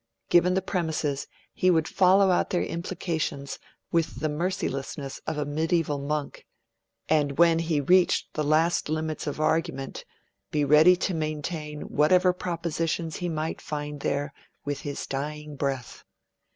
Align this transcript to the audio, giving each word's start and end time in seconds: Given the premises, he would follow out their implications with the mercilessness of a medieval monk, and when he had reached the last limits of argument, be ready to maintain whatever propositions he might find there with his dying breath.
Given 0.31 0.55
the 0.55 0.63
premises, 0.63 1.27
he 1.53 1.69
would 1.69 1.87
follow 1.87 2.31
out 2.31 2.49
their 2.49 2.63
implications 2.63 3.59
with 3.91 4.19
the 4.19 4.29
mercilessness 4.29 5.19
of 5.27 5.37
a 5.37 5.45
medieval 5.45 5.99
monk, 5.99 6.47
and 7.07 7.37
when 7.37 7.59
he 7.59 7.75
had 7.75 7.89
reached 7.91 8.33
the 8.33 8.43
last 8.43 8.89
limits 8.89 9.27
of 9.27 9.39
argument, 9.39 10.03
be 10.49 10.65
ready 10.65 10.95
to 10.95 11.13
maintain 11.13 11.81
whatever 11.81 12.33
propositions 12.33 13.17
he 13.17 13.29
might 13.29 13.61
find 13.61 13.99
there 13.99 14.33
with 14.65 14.81
his 14.81 15.05
dying 15.05 15.55
breath. 15.55 16.03